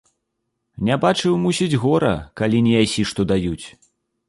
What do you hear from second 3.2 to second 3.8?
даюць.